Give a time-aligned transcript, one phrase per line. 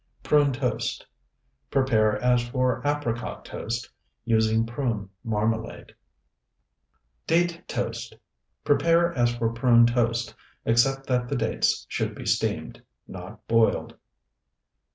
[0.23, 1.05] PRUNE TOAST
[1.69, 3.87] Prepare as for apricot toast,
[4.25, 5.93] using prune marmalade.
[7.27, 8.15] DATE TOAST
[8.63, 10.33] Prepare as for prune toast,
[10.65, 13.95] except that the dates should be steamed, not boiled.